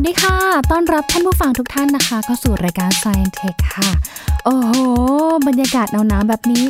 [0.00, 0.36] วัสดีค่ะ
[0.70, 3.90] ต้อนรับท่านผู้ฟังทุกท่านนะคะ เข้าสู่รายการ Science Tech ค่ะ
[4.44, 4.72] โอ้โห
[5.46, 6.64] บรรยากาศหนาวๆแบบนี้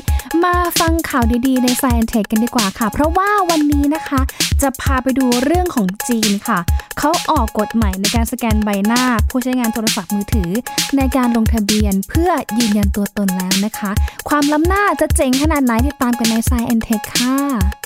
[0.45, 4.21] มาฟังข่าวดีๆ ใน Science Tech กันดีกว่าค่ะ เพราะว่าวันนี้นะคะ
[4.63, 6.59] จะพาไปดูเรื่องของจีนค่ะ
[6.99, 10.51] เขาออกกฎใหม่ในการสแกนใบหน้า ผู้ใช้งานโทรศัพท์มือถือ
[10.97, 13.91] ในการลงทะเบียนเพื่อยืนยันตัวตนแล้วนะคะ
[14.29, 17.78] ความล้ำหน้าจะเจ๋งขนาดไหนติดตามกันใน Science Tech ค่ะ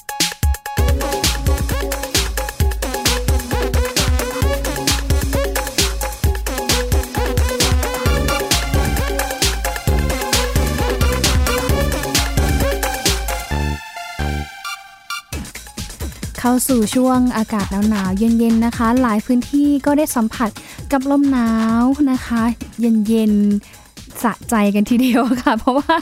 [16.45, 20.51] เข้าสู่ช่วงอากาศหนาวๆเย็นๆนะคะ หลายพื้นที่ก็ได้สัมผัส
[20.93, 21.51] กับลมหนา
[21.83, 22.43] วนะคะ
[22.81, 25.95] เย็นๆสะใจกันทีเดียวค่ะ เพราะว่า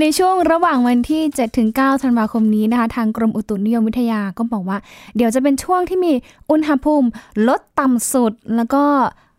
[0.00, 1.22] ในช่วงระหว่างวันที่
[1.62, 4.78] 7-9 ธันวาคมนี้นะคะ ทางกรมอุตุนิยมวิทยาก็บอกว่า
[5.16, 6.12] เดี๋ยวจะเป็นช่วงที่มี
[6.50, 7.08] อุณหภูมิ
[7.48, 8.84] ลดต่ำสุดแล้วก็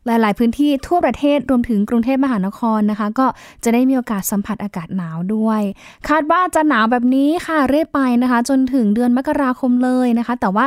[0.06, 3.26] หลาย ๆ พื้นที่ทั่วประเทศรวมถึงกรุงเทพมหานครนะคะ ก็
[3.64, 5.62] จะได้มีโอกาสสัมผัสอากาศหนาวด้วย
[6.10, 10.66] คาดว่าจะหนาวแบบนี้ค่ะเรื่อยไปนะคะ จนถึงเดือนมกราคมเลยนะคะ แต่ว่า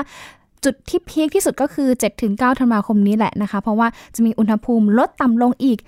[0.64, 1.88] จุดที่พีคที่สุดก็คือ
[2.24, 5.78] 7-9ธันวาคมนี้แหละนะคะ เพราะว่าจะมีอุณหภูมิลดต่ำลงอีก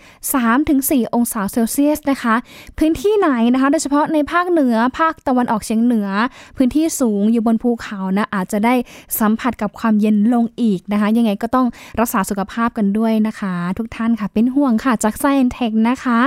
[0.52, 2.34] 3-4 องศาเซลเซียสนะคะ
[2.78, 6.08] พื้นที่ไหนนะคะ โดยเฉพาะในภาคเหนือภาคตะวันออกเฉียงเหนือ
[6.56, 8.74] พื้นที่สูงอยู่บนภูเขานะอาจจะได้
[9.20, 11.66] สัมผัสกับความเย็นลงอีกนะคะ ยังไงก็ต้อง
[12.00, 16.18] รักษาสุขภาพกันด้วยนะคะ ทุกท่านค่ะเป็นห่วงค่ะจากไซเอนเทคนะคะ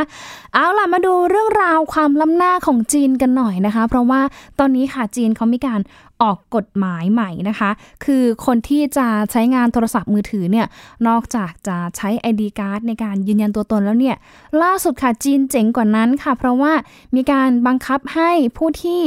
[0.53, 4.21] เอาล่ะมาดูเรื่องราวความล้ำหน้าของจีนกันหน่อยนะคะ เพราะว่า
[4.59, 5.79] ตอนนี้ค่ะจีนเขามีการ
[6.21, 7.69] ออกกฎหมายใหม่นะคะ
[8.05, 10.67] คือคนที่จะใช้งานโทรศัพท์มือถือเนี่ย
[11.07, 14.15] นอกจากจะใช้ ID card ในการยืนยันตัวตนแล้วเนี่ย
[14.63, 16.73] ล่าสุดค่ะจีนเจ๋งกว่านั้นค่ะ เพราะว่า
[17.15, 19.01] มีการบังคับให้ผู้ที่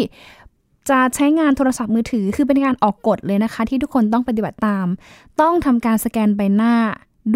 [0.90, 4.86] จะใช้งานโทรศัพท์มือถือ คือเป็นการออกกฎเลยนะคะ ที่ทุกคนต้องปฏิบัติตาม
[5.40, 6.74] ต้องทำการสแกนใบหน้า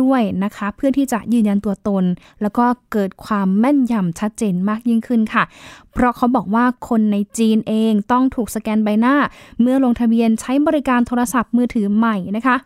[0.00, 2.04] ด้วยนะคะ เพื่อที่จะยืนยันตัวตน
[2.42, 5.44] แล้วก็เกิดความแม่นยำชัดเจนมากยิ่งขึ้นค่ะ
[5.92, 9.14] เพราะเขาบอกว่าคนในจีนเองต้องถูกสแกนใบหน้า
[9.60, 12.56] เมื่อลงทะเบียนใช้บริการโทรศัพท์มือถือใหม่นะคะ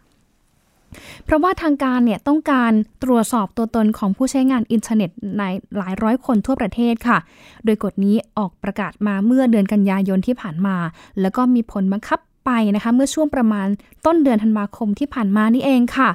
[1.24, 2.72] เพราะว่าทางการเนี่ยต้องการ
[3.02, 5.42] ตรวจสอบตัวตนของผู้ใช้งานอินเทอร์เน็ตใน
[5.76, 7.18] หลายร้อยคนทั่วประเทศค่ะ
[7.64, 10.76] โดยกฎนี้ออกประกาศมาเมื่อเดือนกันยายนที่ผ่านมา
[11.20, 13.68] แล้วก็มีผลบังคับ ไปนะคะเมื่อช่วงประมาณ
[14.06, 16.10] ต้นเดือนธันวาคมที่ผ่านมานี่เองค่ะ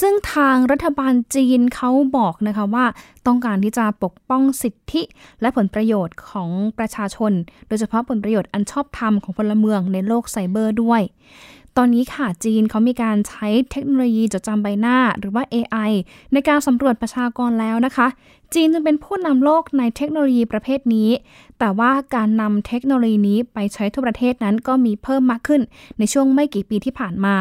[0.00, 2.84] ซึ่งทางรัฐบาลจีนเขาบอกนะคะว่า
[3.26, 5.02] ต้องการที่จะปกป้องสิทธิ
[5.40, 7.32] และผลประโยชน์ของประชาชน
[7.68, 11.02] โดยเฉพาะผลประโยชน์อันชอบธรรมของพลเมืองในโลกไซเบอร์ด้วย
[11.76, 15.90] ตอนนี้ค่ะจีนเขามีการใช้เทคโนโลยีจดจำใบหน้า หรือว่า AI
[16.32, 18.06] ในการสำรวจประชากรแล้วนะคะ
[18.54, 21.10] จีนจึงเป็นผู้นำโลกในเทคโนโลยีประเภทนี้
[21.58, 25.60] แต่ว่าการนำเทคโนโลยีนี้ไปใช้ทั่วประเทศนั้นก็มีเพิ่มมากขึ้น
[25.98, 27.36] ในช่วงไม่กี่ปีที่ผ่านมา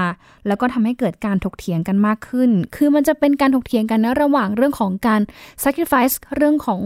[0.48, 5.22] แล้วก็ทำให้เกิดการถกเถียงกันมากขึ้น คือมันจะเป็นการถกเถียงกันนะระหว่างเรื่องของการ
[5.64, 6.82] sacrifice เรื่องของ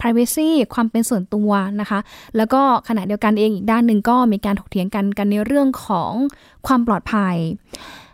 [0.00, 2.00] privacy ความเป็นส่วนตัวนะคะ
[2.36, 6.12] แล้วก็ขณะเดียวกันเองอีกด้านหนึ่งก็มีการถกเถียงกันกันในเรื่องของ
[6.66, 7.36] ความปลอดภัย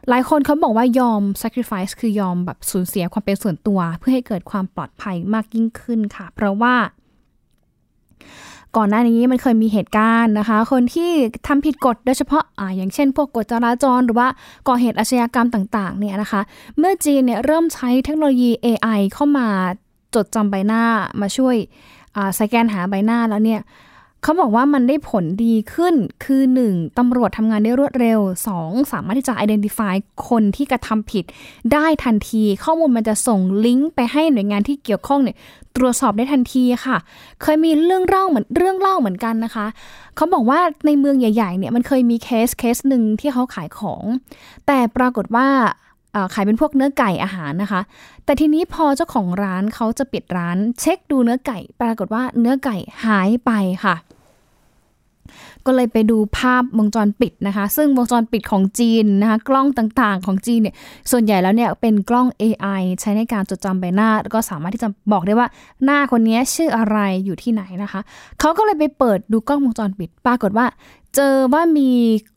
[0.09, 6.75] หลายคนเขาบอกว่ายอม sacrifice คือยอมแบบสูญเสียความเป็นส่วนตัว เพื่อให้เกิดความปลอดภัยมากยิ่งขึ้นค่ะ เพราะว่า
[8.77, 11.11] ก่อนหน้านี้มันเคยมีเหตุการณ์นะคะ คนที่
[11.47, 14.29] ทำผิดกฎโดยเฉพาะอ่าอย่างเช่น พวกกฎจราจรหรือว่า
[14.69, 16.41] ก่อเหตุอาชญากรรมต่างๆ เนี่ยนะคะ
[16.79, 19.49] เมื่อจีนเนี่ยเริ่มใช้เทคโนโลยี AI เข้ามา
[20.15, 20.83] จดจำใบหน้า
[21.21, 21.57] มาช่วย
[22.39, 23.61] สแกนหาใบหน้าแล้วเนี่ย
[24.23, 25.95] เขาบอกว่ามันได้ผลดีขึ้น
[26.25, 26.99] คือ 1.
[26.99, 28.21] ตำรวจทำงานได้รวดเร็ว
[28.57, 28.93] 2.
[28.93, 29.95] สามารถที่จะ identify
[30.29, 31.25] คนที่กระทำผิด
[31.73, 35.37] ได้ทันที ข้อมูลมันจะส่งลิงก์ไปให้หน่วยงานที่เกี่ยวข้องเนี่ย
[35.77, 36.97] ตรวจสอบได้ทันทีค่ะ
[37.43, 39.67] เคยมีเรื่องเล่าเหมือนเรื่องเล่าเหมือนกันนะคะ
[40.17, 44.03] เขาบอกว่าในเมืองใหญ่ๆเนี่ยมันเคยมีเคสเคสหนึ่งที่เขาขายของ
[44.67, 45.49] แต่ปรากฏว่า
[46.35, 47.81] ขายเป็นพวกเนื้อไก่อาหารนะคะ
[48.25, 53.53] แต่ทีนี้พอเจ้าของร้านเขาจะปิดร้าน เช็คดูเนื้อไก่ ปรากฏว่าเนื้อไก่หายไป
[53.85, 53.95] ค่ะ
[55.71, 60.75] ก็เลยไปดูภาพวงจรปิดนะคะ ซึ่งวงจรปิดของจีนนะคะ กล้องต่างๆของจีนเนี่ย
[61.11, 65.49] ส่วนใหญ่แล้วเนี่ยเป็นกล้อง AI ใช้ในการจดจำใบหน้า ก็สามารถที่จะบอกได้ว่า
[65.85, 68.01] หน้าคนนี้ชื่ออะไรอยู่ที่ไหนนะคะ
[68.41, 70.67] เขาก็เลยไปเปิดดูกล้องวงจรปิด ปรากฏว่า
[71.15, 71.91] เจอว่ามี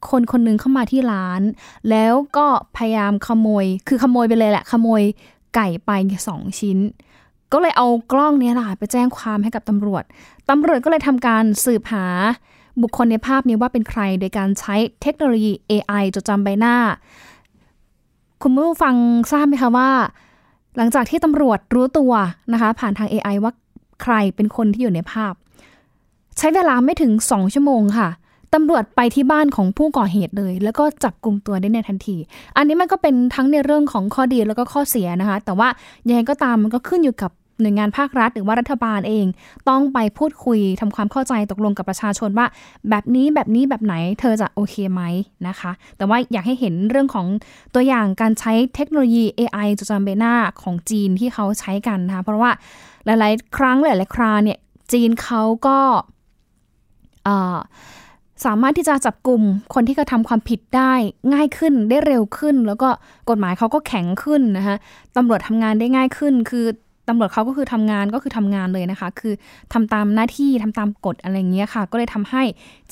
[0.09, 1.41] คนคนหนึ่งเข้ามาที่ร้าน
[1.89, 2.47] แล้วก็
[2.77, 5.01] พยายามขโมย คือขโมยไปเลยแหละ ขโมย
[5.55, 5.91] ไก่ไป
[6.27, 6.79] สองชิ้น
[7.53, 10.03] ก็เลยเอากล้องนี้แหละไปแจ้งความให้กับตำรวจ
[10.49, 12.05] ตำรวจก็เลยทำการสืบหา
[12.81, 16.75] บุคคลในภาพนี้ว่าเป็นใครโดยการใช้เทคโนโลยี AI จดจำใบหน้า
[18.41, 18.95] คุณผู้ฟัง
[19.31, 19.89] ทราบไหมคะว่า
[20.77, 22.13] หลังจากที่ตำรวจรู้ตัว
[22.53, 23.51] นะคะ ผ่านทาง AI ว่า
[24.01, 25.33] ใครเป็นคนที่อยู่ในภาพ
[26.37, 28.09] ใช้เวลาไม่ถึง 2 ชั่วโมงค่ะ
[28.53, 32.17] ตำรวจไปที่บ้านของผู้ก่อเหตุเลย แล้วก็จับกลุ่มตัวได้ในทันที
[32.57, 35.67] อันนี้มันก็เป็นทั้งในเรื่องของข้อดีแล้วก็ข้อเสียนะคะ แต่ว่า
[36.07, 37.31] ยังไงก็ตามมันก็ขึ้นอยู่กับ
[37.63, 39.25] หน่วยงานภาครัฐหรือว่ารัฐบาลเอง
[39.69, 42.47] ต้องไปพูดคุยทำความเข้าใจตกลงกับประชาชนว่า
[42.89, 45.01] แบบนี้แบบนี้แบบไหนเธอจะโอเคไหม
[45.47, 47.27] นะคะ แต่ว่าอยากให้เห็นเรื่องของ
[47.73, 52.51] ตัวอย่างการใช้เทคโนโลยี AI จดจำเบหน้าของจีนที่เขาใช้กันนะคะเพราะว่า
[53.05, 54.57] หลายๆ ครั้งหลายๆคราเนี่ย
[54.91, 55.79] จีนเขาก็
[58.45, 59.41] สามารถที่จะจับกลุ่ม
[59.73, 60.93] คนที่กระทำความผิดได้
[61.33, 62.89] ง่ายขึ้นได้เร็วขึ้น แล้วก็
[63.29, 64.75] กฎหมายเขาก็แข็งขึ้นนะคะ
[65.15, 66.65] ตำรวจทำงานได้ง่ายขึ้น คือ
[67.07, 69.33] ตำรวจเขาก็คือทำงานก็คือทำงานเลยนะคะ คือ
[69.73, 72.43] ทำตามหน้าที่ทำตามกฎอะไรเงี้ยค่ะ ก็เลยทำให้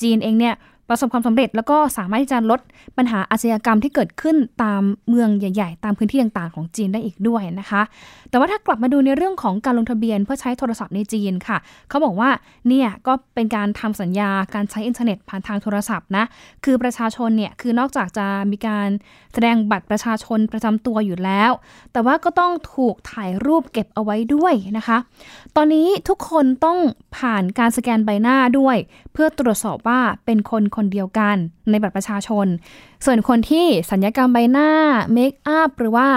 [0.02, 0.54] จีนเองเนี่ย
[0.88, 2.60] ประสบความสำเร็จแล้วก็สามารถที่จะลด
[2.96, 7.82] ปัญหาอาชญากรรมที่เกิดขึ้นตามเมืองใหญ่ ๆ ตามพื้นที่ต่างๆ ของจีนได้อีกด้วยนะคะ
[8.30, 11.58] แต่ว่าถ้ากลับมาดูในเรื่องของการลงทะเบียนเพื่อใช้โทรศัพท์ในจีนค่ะ
[11.88, 12.30] เขาบอกว่า
[12.68, 16.24] เนี่ยก็เป็นการทำสัญญาการใช้อินเทอร์เน็ตผ่านทางโทรศัพท์นะ
[16.64, 18.88] คือประชาชนเนี่ยคือนอกจากจะมีการ
[19.34, 21.50] แสดงบัตรประชาชนประจำตัวอยู่แล้ว
[21.92, 24.98] แต่ว่าก็ต้องถูกถ่ายรูปเก็บเอาไว้ด้วยนะคะ
[25.56, 26.78] ตอนนี้ทุกคนต้อง
[27.16, 28.76] ผ่านการสแกนใบหน้าด้วย
[29.12, 31.36] เพื่อตรวจสอบว่าเป็นคนคนเดียวกัน
[31.70, 32.46] ในบัตรประชาชน
[33.04, 34.70] ส่วนคนที่สัญญกรรมใบหน้า
[35.12, 36.08] เมคอัพหรือว่า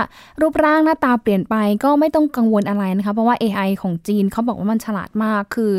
[0.42, 5.74] รูปร่างหน้าตาเปลี่ยนไปก็ไม่ต้องกังวลอะไรนะคะ เพราะว่า AI ของจีนเขาบอกว่ามันฉลาดมากคือ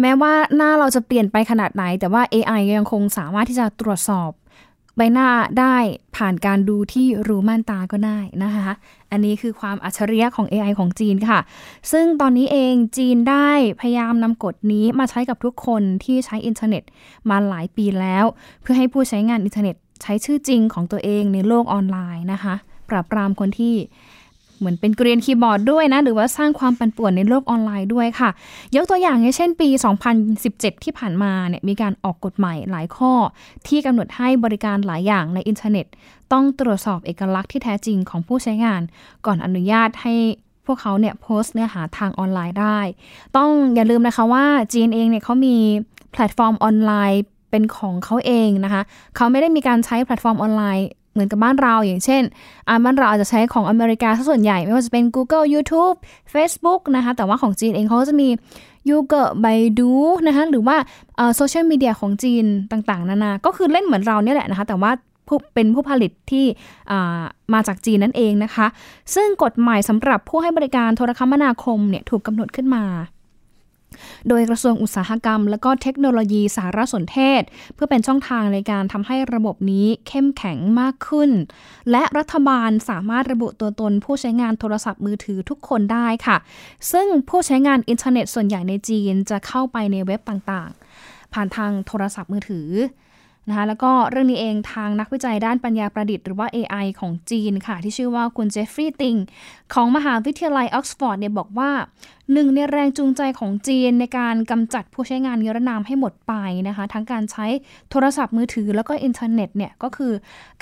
[0.00, 4.30] แม้ว่าหน้าเราจะเปลี่ยนไปขนาดไหน แต่ว่า AI ยังคงสามารถที่จะตรวจสอบ
[4.96, 5.28] ใบหน้า
[5.60, 5.76] ได้
[6.16, 8.68] ผ่านการดูที่รูม่านตาก็ได้นะคะ
[9.10, 11.38] อันนี้คือความอัจฉริยะของ AI ของจีนค่ะ
[11.92, 13.50] ซึ่งตอนนี้เองจีนได้
[13.80, 16.82] พยายามนำกฎนี้มาใช้กับทุกคนที่ใช้อินเทอร์เน็ต
[17.30, 18.24] มาหลายปีแล้ว
[18.62, 22.54] เพื่อให้ผู้ใช้งานอินเทอร์เน็ตใช้ชื่อจริงของตัวเองในโลกออนไลน์นะคะ
[22.88, 23.74] ปราบปรามคนที่
[24.58, 28.30] เหมือนเป็นเกรียนคีย์บอร์ดด้วยนะ หรือว่าสร้างความปั่นป่วนในโลกออนไลน์ด้วยค่ะ
[28.76, 29.68] ยกตัวอย่างเช่นปี
[30.26, 33.12] 2017 ที่ผ่านมาเนี่ยมีการออกกฎใหม่หลายข้อ
[33.66, 35.86] ที่กำหนดให้บริการหลายอย่างในอินเทอร์เน็ต
[36.32, 38.82] ต้องตรวจสอบเอกลักษณ์ที่แท้จริงของผู้ใช้งาน
[39.26, 40.14] ก่อนอนุญาตให้
[40.66, 42.80] พวกเขาเนี่ยโพสต์เนื้อหาทางออนไลน์ได้
[43.36, 45.56] ต้องอย่าลืมนะคะว่าจีนเองเนี่ยเขามี
[46.12, 48.82] แพลตฟอร์มออนไลน์เป็นของเขาเองนะคะ
[49.16, 50.86] เขาไม่ได้มีการใช้แพลตฟอร์มออนไลน์
[51.18, 52.22] เหมือนกับบ้านเรา อย่างเช่น
[52.84, 55.96] บ้านเราอาจจะใช้ของอเมริกาส่วนใหญ่ ไม่ว่าจะเป็น Google YouTube
[56.32, 58.28] Facebook นะคะแต่ว่าของจีนเองเขาก็จะมี
[58.88, 59.90] Youku Baidu
[60.26, 60.76] นะคะหรือว่า
[61.36, 64.92] โซเชียลมีเดียของจีนต่างๆ นานา ก็คือเล่นเหมือนเราเนี่ยแหละนะคะ แต่ว่า
[65.54, 66.46] เป็นผู้ผลิตที่
[67.54, 68.66] มาจากจีนนั่นเองนะคะ
[69.14, 72.84] ซึ่งกฎใหม่สำหรับผู้ให้บริการโทรคมนาคมเนี่ยถูกกำหนดขึ้นมา
[74.28, 77.42] โดยกระทรวงอุตสาหกรรม และก็เทคโนโลยีสารสนเทศ
[77.74, 81.30] เพื่อเป็นช่องทางในการทำให้ระบบนี้เข้มแข็งมากขึ้น
[81.90, 86.36] และรัฐบาลสามารถระบุตัวตนผู้ใช้งานโทรศัพท์มือถือทุกคนได้ค่ะ
[86.92, 92.68] ซึ่งผู้ใช้งานอินเทอร์เน็ตส่วนใหญ่ในจีนจะเข้าไปในเว็บต่างๆ ผ่านทางโทรศัพท์มือถือ
[93.48, 99.16] นะคะแล้วก็เรื่องนี้เองทางนักวิจัยด้านปัญญาประดิษฐ์หรือว่า AI ของจีนค่ะ ที่ชื่อว่าคุณเจฟฟรีย์ติง
[99.74, 101.70] ของมหาวิทยาลัยออกซฟอร์ดเนี่ยบอกว่า
[102.32, 106.32] หนึ่งในแรงจูงใจของจีนในการกำจัดผู้ใช้งานนิรนามให้หมดไป
[106.68, 107.46] นะคะ ทั้งการใช้
[107.90, 110.12] โทรศัพท์มือถือแล้วก็อินเทอร์เน็ตเนี่ยก็คือ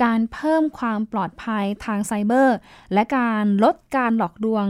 [0.03, 2.57] การเพิ่มความปลอดภัยทางไซเบอร์
[2.93, 4.67] และการลดการหลอกลวง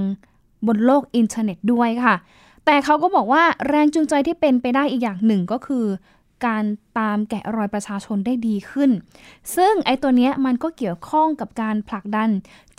[0.66, 2.16] บนโลกอินเทอร์เน็ตด้วยค่ะ
[2.66, 5.84] แต่เขาก็บอกว่าแรงจูงใจที่เป็นไปได้อีกอย่างหนึ่งก็คือ
[6.44, 6.64] การ
[6.98, 8.90] ตามแกะรอยประชาชนได้ดีขึ้น
[9.56, 12.30] ซึ่งไอ้ตัวเนี้ยมันก็เกี่ยวข้องกับการผลักดัน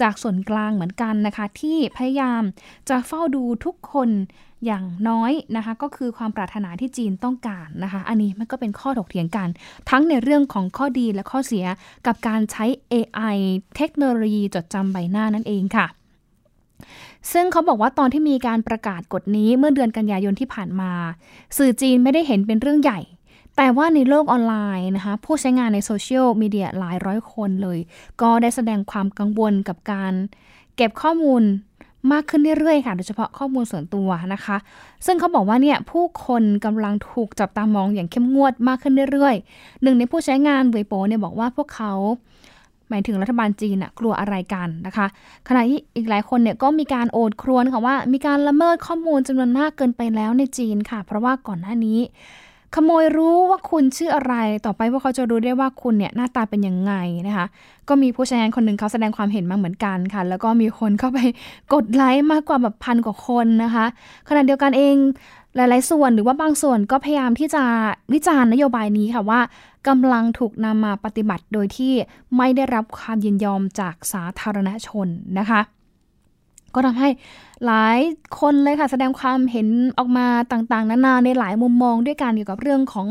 [0.02, 2.42] จากส่วนกลางเหมือนกันนะคะ ที่พยายาม
[2.90, 4.10] จะเฝ้าดูทุกคน
[4.66, 9.48] อย่างน้อยนะคะ ก็คือความปรารถนาที่จีนต้องการนะคะ อันนี้มันก็เป็นข้อถกเถียงกัน
[9.90, 11.66] ทั้งในเรื่องของข้อดีและข้อเสีย
[12.08, 13.38] กับการใช้ AI
[13.76, 15.88] เทคโนโลยีจดจำใบหน้านั่นเองค่ะ
[17.32, 20.92] ซึ่งเขาบอกว่าตอนที่มีการประกาศกฎนี้เมื่อเดือนกันยายนที่ผ่านมา
[21.58, 23.00] สื่อจีนไม่ได้เห็นเป็นเรื่องใหญ่
[23.58, 27.80] แต่ว่าในโลกออนไลน์นะคะ ผู้ใช้งานในโซเชียลมีเดียหลายร้อยคนเลย
[28.22, 30.14] ก็ได้แสดงความกังวลกับการ
[30.76, 31.44] เก็บข้อมูล
[32.12, 34.58] มากขึ้นเรื่อยๆค่ะ โดยเฉพาะข้อมูลส่วนตัวนะคะ
[35.06, 41.94] ซึ่งเขาบอกว่าเนี่ยผู้คนกำลังถูกจับตามองอย่างเข้มงวดมากขึ้นเรื่อยๆ หนึ่งในผู้ใช้งานเวโปเนี่ยบอกว่าพวกเขา
[42.90, 45.08] หมายถึงรัฐบาลจีนอะกลัวอะไรกันนะคะ
[45.48, 52.00] ขณะที่อีกหลายคนเนี่ยก็มีการโอดครวญค่ะว่ามีการละเมิดข้อมูลจำนวนมากเกินไปแล้วในจีนค่ะ เพราะว่าก่อนหน้านี้
[52.76, 54.34] ขโมยรู้ว่าคุณชื่ออะไร
[54.66, 56.94] ต่อไปพวกเขาจะรู้ได้ว่าคุณเนี่ยหน้าตาเป็นยังไง
[57.28, 57.46] นะคะ
[57.90, 61.20] ก็มีผู้ใช้งานคนหนึ่งเขาแสดงความเห็นมาเหมือนกันค่ะ แล้วก็มีคนเข้าไป
[61.74, 63.86] กดไลค์มากกว่าแบบพันกว่าคนนะคะ
[64.30, 64.96] ขณะเดียวกันเอง
[65.56, 67.64] หลาย ๆ ส่วนหรือว่าบางส่วนก็พยายามที่จะ
[68.14, 69.42] วิจารณ์นโยบายนี้ค่ะว่า
[69.88, 71.94] กำลังถูกนำมาปฏิบัติโดยที่
[72.38, 75.08] ไม่ได้รับความยินยอมจากสาธารณชน
[75.40, 75.62] นะคะ
[76.78, 77.10] ก็ทำให้
[77.66, 78.00] หลาย
[78.40, 79.68] คนเลยค่ะ แสดงความเห็น
[79.98, 83.08] ออกมาต่างๆ นานาในหลายมุมมองด้วยกันเกี่ยวกับเรื่องของ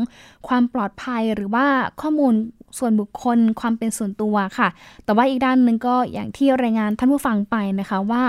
[0.47, 1.65] ความปลอดภัยหรือว่า
[2.01, 2.33] ข้อมูล
[2.79, 4.67] ส่วนบุคคลความเป็นส่วนตัวค่ะ
[5.05, 8.23] แต่ว่าอีกด้านหนึ่งก็อย่างที่รายงานท่านผู้ฟังไปนะคะว่า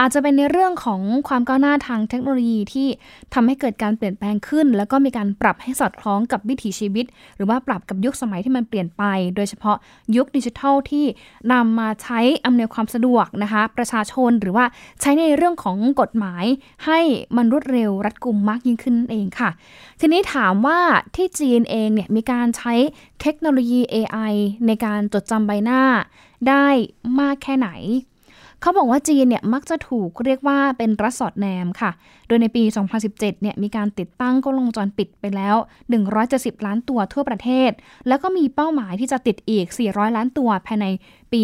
[0.00, 2.88] อาจจะเป็นในเรื่องของความก้าวหน้าทางเทคโนโลยีที่
[3.34, 7.06] ทำให้เกิดการเปลี่ยนแปลงขึ้น แล้วก็มีการปรับให้สอดคล้องกับวิถีชีวิต
[7.36, 9.02] หรือว่าปรับกับยุคสมัยที่มันเปลี่ยนไป
[9.36, 9.76] โดยเฉพาะ
[10.16, 11.04] ยุคดิจิทัลที่
[11.52, 14.64] นำมาใช้อำนวยความสะดวกนะคะ ประชาชนหรือว่า
[15.00, 16.44] ใช้ในเรื่องของกฎหมาย
[16.86, 17.00] ให้
[17.36, 19.50] มันรวดเร็วรัดกุมมากยิ่งขึ้นเองค่ะ
[20.00, 20.78] ทีนี้ถามว่า
[21.14, 22.74] ที่จีนเองเนี่ยมีการใช้
[23.22, 24.34] เทคโนโลยี AI
[24.66, 25.82] ในการจดจำใบหน้า
[26.48, 26.66] ได้
[27.20, 27.70] มากแค่ไหน
[28.60, 31.90] เขาบอกว่าจีนเนี่ยมักจะถูกเรียกว่าเป็นรัฐสอดแนมค่ะ
[32.26, 32.62] โดยในปี
[33.02, 35.56] 2017 เนี่ยมีการติดตั้งกล้องวงจรปิดไปแล้ว
[36.10, 37.70] 170 ล้านตัวทั่วประเทศ
[38.08, 40.86] แล้วก็มีเป้าหมายที่จะติดอีก 400 ล้านตัวภายใน
[41.32, 41.42] ปี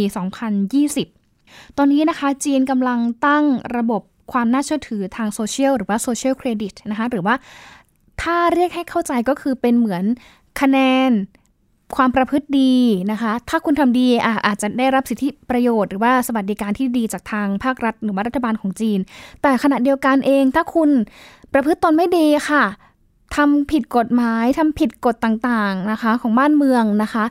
[0.83, 3.45] 2020ตอนนี้นะคะจีนกำลังตั้ง
[3.77, 4.03] ระบบ
[4.33, 7.35] ความน่าเชื่อถือทางโซเชียลหรือว่าโซเชียลเครดิตนะคะหรือว่า
[8.23, 10.05] ถ้าเรียกให้เข้าใจก็คือเป็นเหมือน
[10.61, 10.79] คะแน
[11.09, 11.11] น
[11.97, 12.75] ความประพฤติดี
[13.11, 18.99] นะคะ ถ้าคุณทำดีอาอาจจะได้รับสิทธิประโยชน์ หรือว่าสวัสดิการที่ดีจากทางภาครัฐหรือว่ารัฐบาลของจีน
[19.43, 20.91] แต่ขณะเดียวกันเอง ถ้าคุณ
[21.53, 22.65] ประพฤติตนไม่ดีค่ะ
[23.37, 27.25] ทำผิดกฎหมายทำผิดกฎต่างๆนะคะ ของบ้านเมืองนะคะ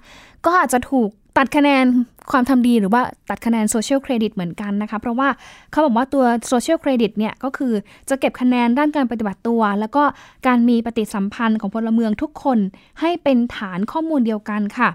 [0.45, 1.09] ก็อาจจะถูก
[1.41, 1.85] ตัดคะแนน
[2.31, 5.29] ความทำดีหรือว่าตัดคะแนน social credit เหมือนกันนะคะ เพราะว่า
[5.71, 7.73] เขาบอกว่าตัว social credit เนี่ยก็คือ
[8.09, 10.03] จะเก็บคะแนนด้านการปฏิบัติตัว แล้วก็
[10.47, 12.59] การมีปฏิสัมพันธ์ของพลเมืองทุกคน
[13.01, 14.89] ให้เป็นฐานข้อมูลเดียวกันค่ะ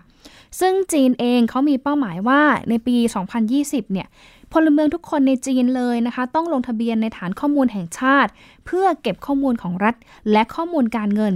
[0.60, 2.96] ซึ่งจีนเองเขามีเป้าหมายว่าในปี
[3.44, 4.06] 2020 เนี่ย
[4.52, 8.30] พลเมืองทุกคนในจีนเลยนะคะ ต้องลงทะเบียนในฐานข้อมูลแห่งชาติ
[8.66, 9.94] เพื่อเก็บข้อมูลของรัฐ
[10.32, 11.34] และข้อมูลการเงิน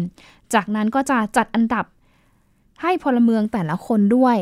[0.55, 1.85] จากนั้นก็จะจัดอันดับ
[2.83, 4.39] ให้พลเมืองแต่ละคนด้วย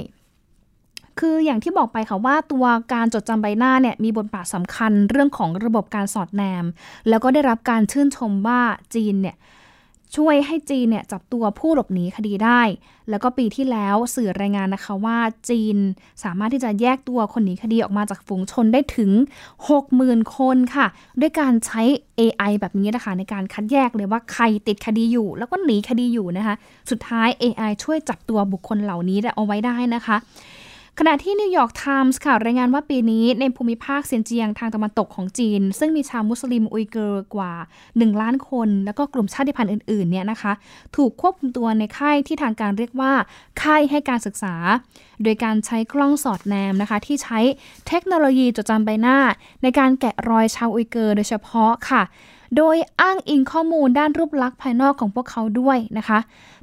[1.19, 6.65] คืออย่างที่บอกไปค่ะว่าตัวการจดจำใบหน้าเนี่ยมีบทบาทสำคัญเรื่องของระบบการสอดแนม
[7.09, 8.61] แล้วก็ได้รับการชื่นชมว่า
[8.95, 9.37] จีนเนี่ย
[10.17, 12.63] ช่วยให้จีนเนี่ยจับตัวผู้หลบหนีคดีได้
[13.11, 15.19] แล้วก็ปีที่แล้วสื่อรายงานนะคะว่า
[15.49, 15.77] จีน
[16.25, 19.11] สามารถที่จะแยกตัวคนหนีคดีออกมาจากฝูงชนได้ถึง
[19.73, 20.87] 60,000 คนค่ะ
[21.21, 21.83] ด้วยการใช้
[22.19, 26.55] AI แบบนี้นะคะในการคัดแยกเลยว่าใครติดคดีอยู่ แล้วก็หนีคดีอยู่นะคะ
[26.91, 30.17] สุดท้าย AI ช่วยจับตัวบุคคลเหล่านี้เอาไว้ได้นะคะ
[31.01, 37.53] ขณะที่นิวยอร์กไทมส์ค่ะรายงานว่าปีนี้ในภูมิภาคเซียนเจียงทางตะวันตกของจีน ซึ่งมีชาวมุสลิมอุยเกอร์กว่า
[37.87, 40.53] 1 ล้านคน แล้วก็กลุ่มชาติพันธุ์อื่นๆเนี่ยนะคะ
[40.97, 43.13] ถูกควบคุมตัวในค่ายที่ทางการเรียกว่า
[43.63, 44.55] ค่ายให้การศึกษา
[45.23, 47.39] โดยการใช้กล้องสอดแนมนะคะ ที่ใช้
[47.89, 49.19] เทคโนโลยีจดจำใบหน้า
[49.63, 52.03] ในการแกะรอยชาวอุยเกอร์โดยเฉพาะค่ะ
[52.57, 56.19] โดยอ้างอิงข้อมูลด้านรูปลักษณ์ภายนอกของพวกเขาด้วยนะคะ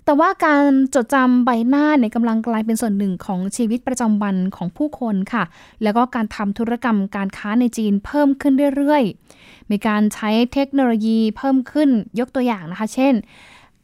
[0.06, 0.64] แต่ว่าการ
[0.96, 5.44] จดจำใบหน้าเนี่ยกำลังกลายเป็นส่วนหนึ่งของชีวิตประจำวันของผู้คนค่ะ
[5.84, 13.14] แล้วก็การทำธุรกรรมการค้าในจีนเพิ่มขึ้นเรื่อยๆ มีการใช้เทคโนโลยีเพิ่มขึ้นยกตัวอย่างนะคะ เช่น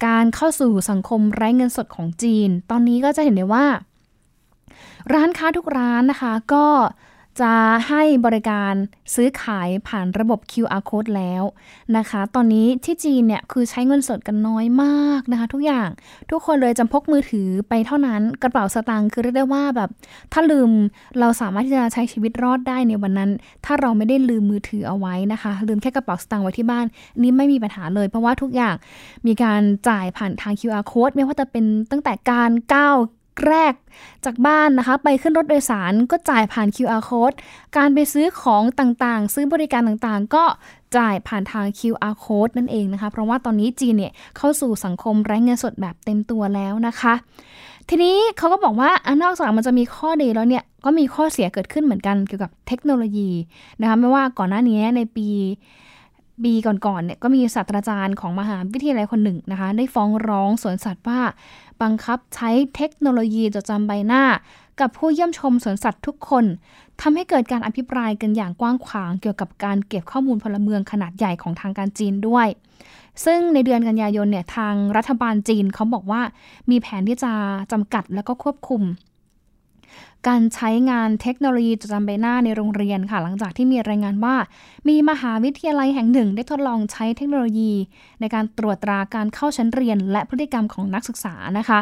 [0.06, 3.66] การเข้าสู่สังคมไร้เงินสดของจีน ตอนนี้ก็จะเห็นได้ว่า
[5.14, 6.66] ร้านค้าทุกร้านนะคะก็
[7.42, 7.54] จะ
[7.88, 8.74] ให้บริการ
[9.16, 11.44] ซื้อขายผ่านระบบ QR code แล้ว
[11.98, 15.90] นะคะ ตอนนี้ที่จีนเนี่ยคือใช้เงินสดกันน้อยมากนะคะ ทุกอย่าง
[16.32, 19.90] ทุกคนเลยจำพกมือถือไปเท่านั้นกระเป๋าสตางค์คือเรียกได้ว่าแบบ
[20.34, 20.70] ถ้าลืม
[21.20, 23.32] เราสามารถที่จะใช้ชีวิตรอดได้ในวันนั้น
[23.66, 26.86] ถ้าเราไม่ได้ลืมมือถือเอาไว้นะคะ ลืมแค่กระเป๋าสตางค์ไว้ที่บ้าน
[27.22, 28.76] นี่ไม่มีปัญหาเลย เพราะว่าทุกอย่าง
[29.28, 32.96] มีการจ่ายผ่านทาง QR code ไม่ว่าจะเป็นตั้งแต่การก้าว
[33.48, 33.74] แรก
[34.26, 37.36] จากบ้านนะคะ ไปขึ้นรถโดยสารก็จ่ายผ่าน QR code
[37.78, 40.44] การไปซื้อของต่างๆ ซื้อบริการต่างๆ ก็
[40.98, 47.14] จ่ายผ่านทาง QR code นั่นเองนะคะ เพราะว่าตอนนี้จีนเนี่ยเข้าสู่สังคมไร้เงินสดแบบเต็มตัวแล้วนะคะ
[47.90, 48.92] ทีนี้เขาก็บอกว่า
[49.24, 53.30] นอกจากมันจะมีข้อดีแล้วเนี่ย ก็มีข้อเสียเกิดขึ้นเหมือนกันเกี่ยวกับเทคโนโลยี
[53.82, 55.28] นะคะ ไม่ว่าก่อนหน้านี้ในปี
[56.44, 61.22] ปีก่อนๆเนี่ยก็มีศาสตราจารย์ของมหาวิทยาลัยคนหนึ่งนะคะ ได้ฟ้องร้องสวนสัตว์ว่า
[61.82, 64.24] บังคับใช้เทคโนโลยีจดจำใบหน้า
[64.80, 66.46] กับผู้เยี่ยมชมสวนสัตว์ทุกคน
[67.02, 72.48] ทำให้เกิดการอภิปรายกันอย่างกว้างขวาง เกี่ยวกับการเก็บข้อมูลพลเมืองขนาดใหญ่ของทางการจีนด้วย
[73.26, 76.22] ซึ่งในเดือนกันยายนเนี่ยทางรัฐบาลจีนเขาบอกว่า
[76.70, 77.32] มีแผนที่จะ
[77.72, 78.82] จำกัดแล้วก็ควบคุม
[80.28, 84.36] การใช้งานเทคโนโลยีจดจำใบหน้าในโรงเรียนค่ะ หลังจากที่มีรายงานว่า
[84.88, 87.74] มีมหาวิทยาลัยแห่งหนึ่ง ได้ทดลองใช้เทคโนโลยี
[88.20, 91.80] ในการตรวจตราการเข้าชั้นเรียน และพฤติกรรมของนักศึกษานะคะ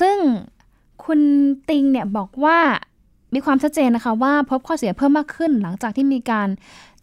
[0.00, 0.16] ซึ่ง
[1.04, 1.20] คุณ
[1.68, 2.58] ติงเนี่ยบอกว่า
[3.34, 6.48] มีความชัดเจนนะคะว่าพบข้อเสียเพิ่มมากขึ้น หลังจากที่มีการ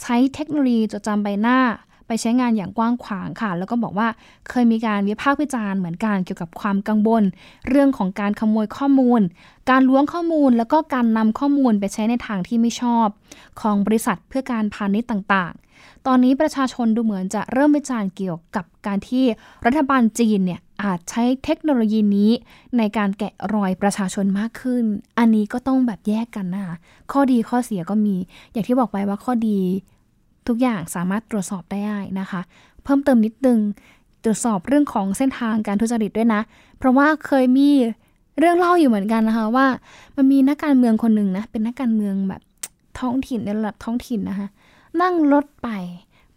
[0.02, 1.60] ใช้เทคโนโลยีจดจำใบหน้า
[2.08, 4.08] ไปใช้งานอย่างกว้างขวางค่ะ แล้วก็บอกว่า
[4.50, 7.24] เคยมีการวิพากษ์วิจารณ์เหมือนกันเกี่ยวกับความกังวล
[7.70, 9.22] เรื่องของการขโมยข้อมูล
[9.70, 13.08] การล้วงข้อมูลแล้วก็การนำข้อมูลไปใช้ในทางที่ไม่ชอบ
[13.62, 15.66] ของบริษัทเพื่อการพาณิชย์ต่างๆ
[16.08, 19.24] ตอนนี้ประชาชนดูเหมือนจะเริ่มวิจารณ์เกี่ยวกับการที่
[19.66, 22.32] รัฐบาลจีนเนี่ยอาจใช้เทคโนโลยีนี้
[22.78, 24.84] ในการแกะรอยประชาชนมากขึ้น
[25.20, 26.76] อันนี้ก็ต้องแบบแยกกันนะคะ
[27.12, 28.16] ข้อดีข้อเสียก็มี
[28.52, 29.60] อย่างที่บอกไปว่าข้อดี
[30.48, 32.42] ทุกอย่างสามารถตรวจสอบได้นะคะ
[32.84, 33.60] เพิ่มเติมนิดนึง
[34.24, 36.42] ตรวจสอบเรื่องของเส้นทางการทุจริตด้วยนะ
[36.78, 37.70] เพราะว่าเคยมี
[38.40, 39.68] เรื่องเล่าอยู่เหมือนกันนะคะว่า
[40.16, 42.42] มันมีนักการเมืองคนหนึ่งนะเป็นนักการเมืองแบบ
[43.00, 44.48] ท้องถิ่นในระดับท้องถิ่นนะคะ
[45.02, 45.70] นั่งรถไป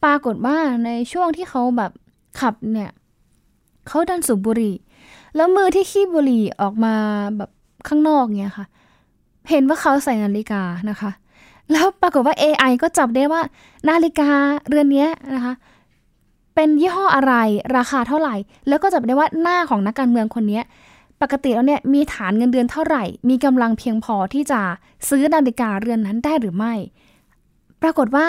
[0.04, 1.92] ปรากฏว่าในช่วงที่เขาแบบ
[2.40, 2.90] ขับเนี่ย
[3.88, 4.74] เขาดันสูบบุหรี่
[5.36, 6.94] แล้วมือที่ขี้บุหรี่ออกมา
[7.36, 7.50] แบบ
[7.88, 8.66] ข้างนอกเนี่ยค่ะ
[9.50, 11.10] เห็นว่าเขาใส่นาฬิกานะคะ
[11.72, 13.42] แล้วปรากฏว่า AI ก็จับได้ว่า
[13.88, 14.30] นาฬิกา
[14.68, 15.54] เรือนนี้นะคะ
[16.54, 17.34] เป็นยี่ห้ออะไร
[17.76, 18.34] ราคาเท่าไหร่
[18.68, 20.60] แล้วก็จับได้ว่าหน้าของนักการเมืองคนนี้
[21.22, 24.60] ปกติแล้วเนี่ยมีฐานเงินเดือนเท่าไหร่ มีกำลังเพียงพอที่จะ
[25.08, 26.75] ซื้อนาฬิกาเรือนนั้นได้หรือไม่
[27.82, 28.26] ปรากฏว่า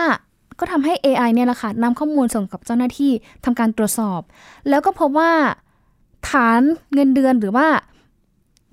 [0.60, 3.12] ก็ทำให้ AI เนี่ยแหละค่ะนำข้อมูลส่งกับเจ้าหน้าที่
[3.46, 4.22] ทำการตรวจสอบ
[4.70, 5.32] แล้วก็พบว่า
[6.30, 6.62] ฐาน
[6.94, 7.68] เงินเดือนหรือว่า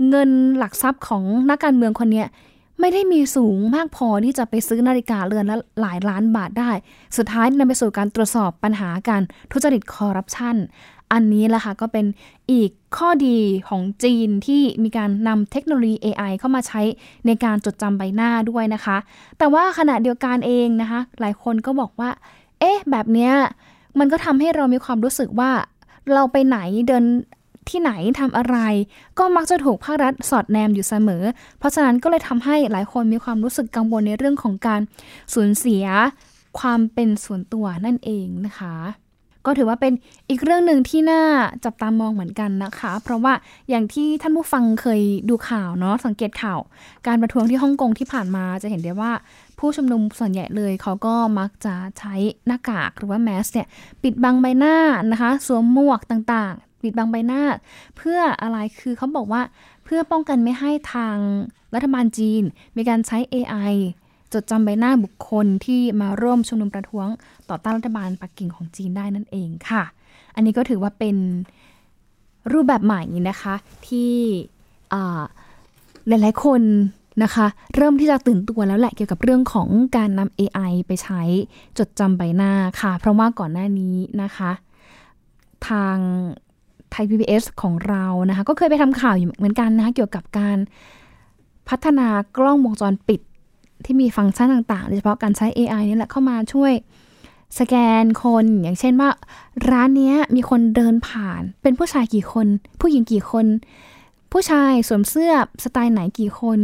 [0.08, 2.24] เงินหลักทรัพย์ของนักการเมืองคนนี้
[2.80, 6.70] ไม่ได้มีสูงมากพอที่จะไปซื้อนาฬิกาเรือนละหลายล้านบาทได้
[7.16, 10.56] สุดท้ายนำไปสู่การตรวจสอบปัญหาการทุจริตคอร์รัปชัน
[11.12, 12.06] อันนี้แหละค่ะก็เป็น
[12.52, 16.80] อีกข้อดีของจีนที่มีการนำเทคโนโลยี AI เข้ามาใช้
[17.26, 18.96] ในการจดจำใบหน้าด้วยนะคะ
[19.38, 22.10] แต่ว่าขณะเดียวกันเองนะคะ หลายคนก็บอกว่า
[22.60, 23.32] เอ๊ะ แบบเนี้ย
[23.98, 25.50] มันก็ทำให้เรามีความรู้สึกว่า
[26.12, 27.04] เราไปไหนเดิน
[27.70, 28.56] ที่ไหนทำอะไร
[29.18, 31.22] ก็มักจะถูกภาครัฐสอดแนมอยู่เสมอ
[31.58, 34.80] เพราะฉะนั้นก็เลยทำให้หลายคนมีความรู้สึกกังวลในเรื่องของการ
[35.34, 35.84] สูญเสีย
[36.58, 38.76] ความเป็นส่วนตัวนั่นเองนะคะ
[39.46, 39.92] ก็ถือว่าเป็น
[40.30, 41.22] อีกเรื่องหนึ่งที่น่า
[41.64, 43.32] จับตามองเหมือนกันนะคะ เพราะว่า
[43.70, 46.60] อย่างที่ท่านผู้ฟังเคยดูข่าวเนาะสังเกตข่าว
[47.06, 49.12] การประท้วงที่ฮ่องกงที่ผ่านมาจะเห็นได้ว่า
[49.58, 52.14] ผู้ชุมนุมส่วนใหญ่เลยเขาก็มักจะใช้
[52.46, 53.66] หน้ากากหรือว่าแมสเนี่ย
[54.02, 54.76] ปิดบังใบหน้า
[55.12, 56.54] นะคะ สวมหมวกต่าง
[56.86, 57.42] ปิดบังใบหน้า
[57.96, 59.42] เพื่ออะไรคือเขาบอกว่า
[59.84, 61.16] เพื่อป้องกันไม่ให้ทาง
[61.74, 62.42] รัฐบาลจีน
[62.76, 63.74] มีการใช้ AI
[64.32, 67.08] จดจำใบหน้าบุคคลที่มาร่วมชุมนุมประท้วง
[67.48, 69.82] ต่อต้านรัฐบาลปักกิ่งของจีนได้นั่นเองค่ะ
[70.34, 71.16] อันนี้ก็ถือว่าเป็น
[72.52, 73.54] รูปแบบใหม่นะคะ
[73.86, 74.12] ที่
[76.08, 76.62] หลายๆคน
[77.22, 81.22] นะคะ เริ่มที่จะตื่นตัวแล้วแหละเกี่ยวกับเรื่องของการนำ AI ไปใช้
[81.78, 84.50] จดจำใบหน้าค่ะ เพราะว่าก่อนหน้านี้นะคะ
[85.68, 85.96] ทาง
[86.96, 90.58] ทย PBS ของเรานะคะ ก็เคยไปทำข่าวอยู่เหมือนกันนะคะ เกี่ยวกับการ
[91.68, 93.20] พัฒนากล้องวงจรปิด
[93.84, 96.72] ที่มีฟังก์ชันต่างๆ โดยเฉพาะการใช้ AI นี่แหละเข้ามาช่วย
[97.58, 99.10] สแกนคนอย่างเช่นว่า
[99.70, 102.46] ร้านนี้มีคนเดินผ่าน เป็นผู้ชายกี่คน
[102.80, 103.46] ผู้หญิงกี่คน
[104.32, 105.32] ผู้ชายสวมเสื้อ
[105.64, 106.58] สไตล์ไหนกี่คน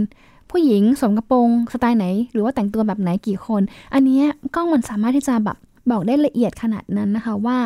[0.51, 3.62] ผู้หญิงสวมกระโปรงสไตล์ไหน หรือว่าแต่งตัวแบบไหนกี่คน
[3.95, 4.21] อันนี้
[4.55, 5.57] กล้องมันสามารถที่จะแบบ
[5.90, 7.59] บอกได้ละเอียดขนาดนั้นนะคะว่า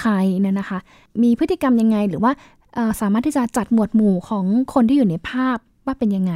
[0.00, 0.78] ใครเนี่ยนะคะ
[1.22, 2.32] มีพฤติกรรมยังไง หรือว่า
[3.00, 6.32] สามารถที่จะจัดหมวดหมู่ของคนที่อยู่ในภาพว่าเป็นยังไง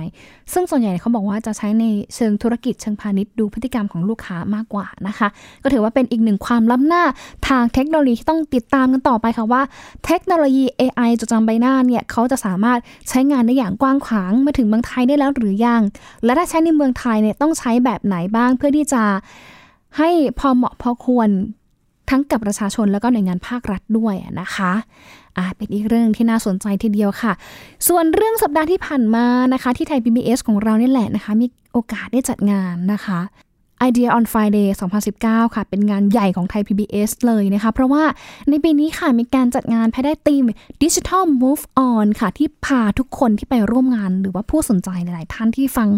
[0.53, 5.29] ซึ่งส่วนใหญ่เขาบอกว่าจะใช้ในเชิงธุรกิจเชิงพาณิชย์ดูพฤติกรรมของลูกค้ามากกว่านะคะ
[5.62, 7.05] ก็ถือว่าเป็นอีกหนึ่งความล้ำหน้า
[7.49, 9.62] ทางเทคโนโลยีที่ต้องติดตามกันต่อไปค่ะว่า
[10.07, 15.83] เทคโนโลยี AI จดจำใบหน้าเนี่ยเขาจะสามารถใช้งานได้อย่างกว้างขวางมาถึงเมืองไทยได้แล้วหรือยัง
[16.25, 19.03] และถ้าใช้ในเมืองไทยเนี่ยต้องใช้แบบไหนบ้างเพื่อที่จะ
[19.99, 21.29] ให้พอเหมาะพอควร
[22.11, 24.73] ทั้งกับประชาชนแล้วก็หน่วยงานภาครัฐด้วยนะคะ
[25.37, 27.33] อ่าเป็นอีกเรื่องที่น่าสนใจทีเดียวค่ะ
[27.88, 33.21] ส่วนเรื่องสัปดาห์ที่ผ่านมานะคะ ที่ไทย PBS ของเรานี่แหละนะคะ มีโอกาสได้จัดงานนะคะ
[33.88, 34.69] Idea on Friday
[35.12, 38.05] 2019 ค่ะ เป็นงานใหญ่ของไทย PBS เลยนะคะ เพราะว่า
[38.51, 40.43] ในปีนี้ค่ะ มีการจัดงานภายใต้ธีม
[40.83, 45.88] Digital Move On ค่ะ ที่พาทุกคนที่ไปร่วมงาน หรือว่าผู้สนใจหลาย ๆ ท่านที่ฟัง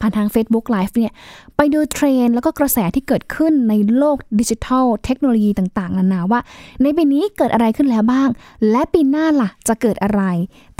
[0.00, 1.12] ผ่านทาง Facebook Live เนี่ย
[1.56, 6.40] ไปดูเทรนแล้วก็กระแสที่เกิดขึ้นในโลกดิจิทัลเทคโนโลยีต่าง ๆ นานาว่า
[6.82, 8.28] ในปีนี้เกิดอะไรขึ้นแล้วบ้าง
[8.70, 10.22] และปีหน้าล่ะจะเกิดอะไร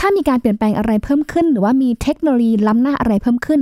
[0.00, 3.60] ถ้ามีการเปลี่ยนแปลงอะไรเพิ่มขึ้น หรือว่ามีเทคโนโลยีล้ำหน้าอะไรเพิ่มขึ้น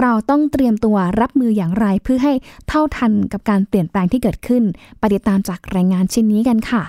[0.00, 2.32] เราต้องเตรียมตัวรับมืออย่างไรเพื่อให้
[2.68, 4.62] เท่าทันกับการเปลี่ยนแปลงที่เกิดขึ้น
[4.98, 6.82] ไปติดตามจากรายงานชิ้นนี้กันค่ะ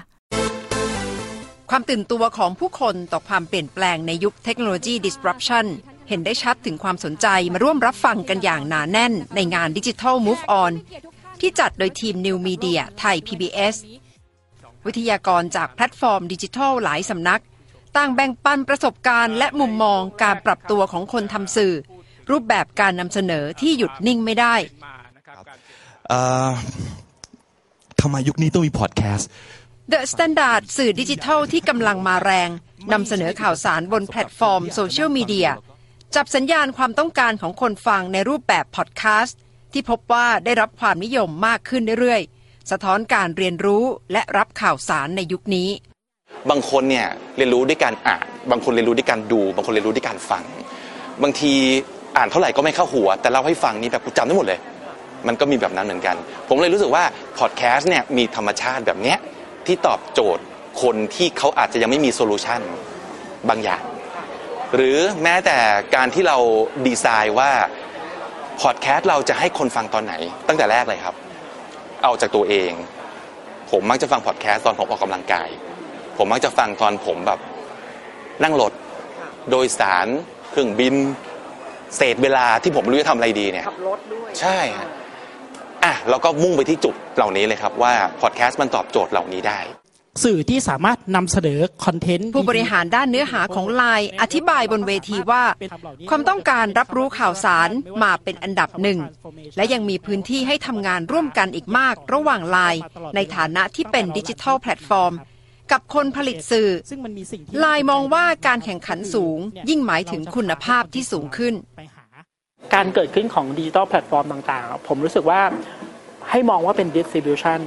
[1.69, 5.65] ความตื่นตัวของผู้คนต่อความเปลี่ยนแปลงในยุคเทคโนโลยี disruption
[6.10, 10.73] เห็นได้ชัดถึงความสนใจมาร่วมรับฟังกันอย่างหนาแน่นในงาน Digital Move On
[11.41, 13.75] ที่จัดโดยทีม New Media Thai PBS
[14.86, 17.41] วิทยากรจากแพลตฟอร์มดิจิทัลหลายสำนัก
[17.97, 21.73] ต่างแบ่งปันประสบการณ์และมุมมองการปรับตัวของคนทำสื่อ
[22.29, 24.55] รูปแบบการนำเสนอที่หยุดนิ่งไม่ได้
[28.00, 29.29] ทำไมยุคนี้ต้องมีพอดแคสต์
[29.91, 32.49] The Standard สื่อดิจิทัลที่กำลังมาแรง
[32.93, 35.49] นำเสนอข่าวสารบนแพลตฟอร์มโซเชียลมีเดีย
[36.15, 39.39] จับสัญญาณความต้องการของคนฟังในรูปแบบพอดแคสต์
[39.73, 45.69] ที่พบว่าได้รับความนิยมมากขึ้นเรื่อยๆ สะท้อนการเรียนรู้และรับข่าวสารในยุคนี้
[46.49, 50.43] บางคนเนี่ยเรียนรู้ด้วยการอ่าน บางคนเรียนรู้ด้วยการดู บางคนเรียนรู้ด้วยการฟัง
[51.23, 51.53] บางที
[52.17, 54.60] อ่านเท่าไหร่ก็ไม่เข้าหัว แต่เล่าให้ฟังนี่แบบกูจำได้หมดเลย
[55.27, 56.15] มันก็มีแบบนั้นเหมือนกัน
[56.47, 57.03] ผมเลยรู้สึกว่า
[57.39, 59.17] พอดแคสต์เนี่ยมีธรรมชาติแบบเนี้ย
[59.65, 60.43] ที่ตอบโจทย์
[60.81, 62.62] คนที่เขาอาจจะยังไม่มีโซลูชัน
[63.49, 63.84] บางอย่าง
[64.75, 65.58] หรือแม้แต่
[65.95, 66.38] การที่เรา
[66.88, 67.51] ดีไซน์ว่า
[68.62, 70.13] พอดแคสต์เราจะให้คนฟังตอนไหน
[70.47, 71.15] ตั้งแต่แรกเลยครับ
[72.03, 72.71] เอาจากตัวเอง
[73.71, 75.49] ผมมักจะฟังพอดแคสต์ตอนผมออกกำลังกาย
[76.17, 77.39] ผมมักจะฟังตอนผมแบบ
[78.43, 78.71] นั่งรถ
[79.51, 80.08] โดยสาร
[80.51, 80.93] เครื่องบิน
[81.97, 84.89] เศษเวลาที่ผมไม่รู้จะทำอะไรดีเนี่ยขับรถด้วยใช่ฮะ
[85.84, 89.60] อะเราก็มุ่งไปที่จุดเหล่านี้เลยครับว่าพอดแคสต์มันตอบโจทย์เหล่านี้ได้
[90.23, 95.43] สื่อที่สามารถนำเสนอคอนเทนต์ ผู้บริหารด้านเนื้อหาของไลน์อธิบายบนเวทีว่า
[96.10, 97.69] ความต้องการรับรู้ข่าวสาร
[98.04, 98.99] มาเป็นอันดับหนึ่ง
[99.58, 102.82] และยังมีพื้นที่ให้ทำงานร่วมกันอีกมาก ระหว่างไลน์
[103.15, 105.13] ในฐานะที่เป็นดิจิทัลแพลตฟอร์ม
[105.71, 112.06] กับคนผลิตสื่อซึ่งมันมีสิ่งที่ไลน์มองว่าการแข่งขันสูง ยิ่งหมายถึงคุณภาพที่สูงขึ้นไปหา
[112.73, 115.41] การเกิดขึ้นของดิจิทัลแพลตฟอร์มต่างๆ ผมรู้สึกว่า
[116.30, 117.60] ให้มองว่าเป็น distribution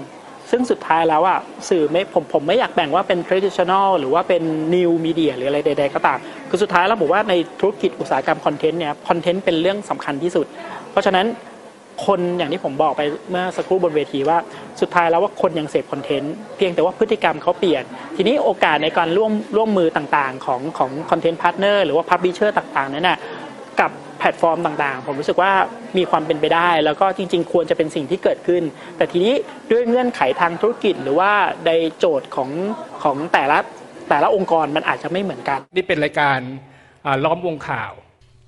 [0.51, 4.43] ซึ่งสุดท้ายแล้วอะสื่อไม่ผมผมไม่อยากแบ่งว่าเป็น traditional หรือว่าเป็น
[4.75, 10.47] new media หรืออะไรใด ๆ ก็ตาม คือสุดท้ายแล้วผมว่าในธุรกิจอุตสาหกรรมคอนเทนต์เนี่ยคอนเทนต์เป็นเรื่องสำคัญที่สุด
[10.91, 11.27] เพราะฉะนั้น
[12.07, 14.39] คนอย่างที่ผมบอกไปเมื่อสักครู่บนเวทีว่า
[14.81, 17.85] สุดท้ายแล้วว่าคนยังเสพคอนเทนต์เพียงแต่ว่าพฤติกรรมเขาเปลี่ยน
[18.17, 23.19] ทีนี้โอกาสในการร่วมร่วมมือต่างๆ ของของ content partner หรือว่า publisher ต่างๆนั้นน่ะ
[23.81, 25.53] กับแพลตฟอร์มต่างๆ ผมรู้สึกว่า
[25.99, 28.63] มีความเป็นไปได้ แล้วก็จริง ๆ ควรจะเป็นสิ่งที่เกิดขึ้น
[28.97, 29.35] แต่ทีนี้
[29.71, 31.33] ด้วยเงื่อนไขทางธุรกิจ หรือว่า
[31.67, 32.51] ในโจทย์ของ
[33.03, 33.59] ของแต่ละ
[34.09, 36.39] แต่ละองค์กรมันอาจจะไม่เหมือนกัน นี่เป็นรายการ
[37.25, 37.93] ล้อมวงข่าว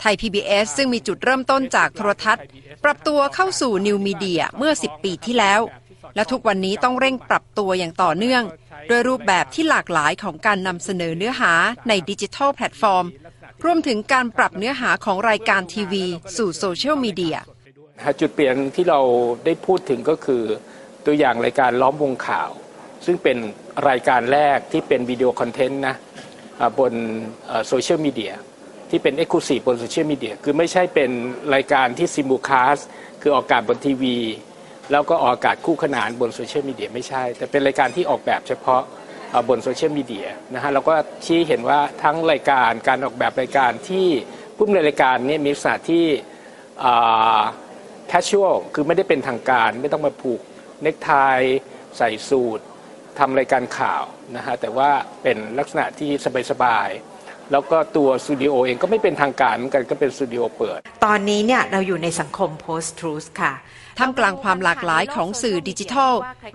[0.00, 2.44] ไทย PBS ซึ่งมีจุดเริ่มต้นจากโทรทัศน์
[2.84, 5.60] ปรับตัวเข้าสู่นิวมีเดียเมื่อ 10 ปีที่แล้ว
[6.14, 8.42] และทุกวันนี้ต้องเร่งปรับตัวอย่างต่อเนื่อง
[8.88, 11.52] โดยรูปแบบที่หลากหลายของการนำเสนอเนื้อหา
[11.88, 13.04] ในดิจิทัลแพลตฟอร์ม
[13.64, 16.04] รวมถึงการปรับเนื้อหาของรายการทีวี
[16.36, 17.36] สู่โซเชียลมีเดีย
[18.20, 19.00] จุดเปลี่ยนที่เรา
[19.44, 20.42] ได้พูดถึงก็คือ
[21.06, 22.50] ตัวอย่างรายการล้อมวงข่าว
[23.04, 23.36] ซึ่งเป็น
[23.88, 25.94] รายการแรกที่เป็นวิดีโอคอนเทนต์นะ
[26.78, 26.92] บน
[27.66, 28.32] โซเชียลมีเดีย
[28.90, 31.10] ที่เป็น e x c l u s i v e บนโซเชียลมีเดียคือไม่ใช่เป็น
[31.54, 32.78] รายการที่ simulcast
[33.22, 34.18] คือออกอากาศบนทีวี
[34.90, 38.82] แล้วก็ออกอากาศคู่ขนานบนโซเชียลมีเดียไม่ใช่ แต่เป็นรายการที่ออกแบบเฉพาะ
[39.48, 44.06] บนโซเชียลมีเดียนะฮะเราก็ชี้เห็นว่าทั้งรายการการออกแบบรายการที่
[44.56, 46.04] ผู้ดำเนินรายการนี่มีลักษณะที่
[48.10, 50.40] casual คือไม่ได้เป็นทางการไม่ต้องมาผูก
[50.82, 51.12] เนคไท
[51.98, 52.60] ใส่สูท
[53.18, 54.04] ทำรายการข่าว
[54.36, 54.90] นะฮะแต่ว่า
[55.22, 56.10] เป็นลักษณะที่
[56.50, 57.09] สบายๆ
[57.52, 63.52] แล้วก็ตัวสตูดิโอเองก็ไม่เป็นทางการเหมือนกันก็เป็นสตูดิโอเปิด ตอนนี้เนี่ยเราอยู่ในสังคม post truth ค่ะ
[63.98, 66.14] ท่ามกลางความหลากหลายของสื่อดิจิทัล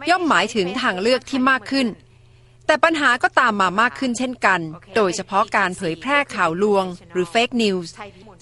[0.10, 1.88] ย่อมหมายถึงทางเลือกที่มากขึ้น
[2.68, 4.62] แต่ปัญหาก็ตามมามากขึ้นเช่นกัน
[4.96, 7.90] โดยเฉพาะการเผยแพร่ข่าวลวง หรือ Fake News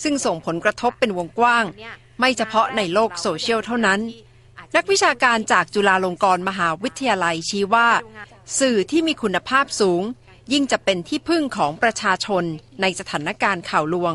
[0.04, 1.66] ซึ่งส่งผลกระทบเป็นวงกว้าง
[2.20, 4.00] ไม่เฉพาะในโลกโซเชียลเท่านั้น
[4.76, 7.90] นักวิชาการจากจุฬาลงกรณ์มหาวิทยาลัยชี้ว่า
[8.60, 10.04] สื่อที่มีคุณภาพสูง
[10.52, 12.44] ยิ่งจะเป็นที่พึ่งของประชาชน
[12.82, 14.14] ในสถานการณ์ข่าวลวง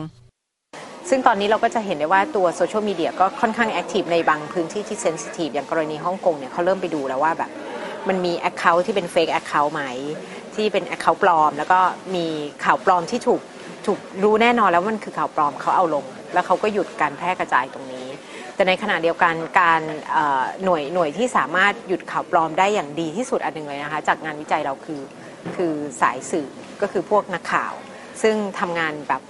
[1.09, 7.51] ซึ่งตอนนี้เราก็จะเห็นได้ว่าตัวโซเชียลมีเดียก็ค่อนข้าง active ในบางพื้นที่ที่ sensitive อย่างกรณีฮ่องกงเนี่ยเขาเริ่มไปดูแล้วว่าแบบ
[8.09, 9.83] มันมี Account ที่เป็นเฟก Account ไหม
[10.55, 11.81] ที่เป็น Account ปลอม แล้วก็
[12.15, 12.27] มี
[12.65, 13.41] ข่าวปลอมที่ถูก
[13.87, 18.07] ถูกรู้แน่นอนแล้วว่ามันคือข่าวปลอมเขาเอาลง แล้วเขาก็หยุดการแพร่กระจายตรงนี้
[18.55, 19.81] แต่ในขณะเดียวกันการ
[20.65, 25.01] หน่วยหน่วยที่สามารถหยุดข่าวปลอมได้อย่างดีที่สุดอันหนึ่งเลยนะคะ จากงานวิจัยเราคือ
[25.57, 26.49] คือสายสื่อ
[26.83, 27.73] ก็คือพวกนักข่าว
[28.23, 29.23] ซึ่งทำงานแบบ